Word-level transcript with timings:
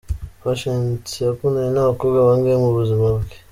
Patient 0.41 1.05
yakundanye 1.27 1.71
n'abakobwa 1.73 2.25
bangahe 2.27 2.57
mu 2.63 2.69
buzima 2.77 3.05
bwe?. 3.15 3.33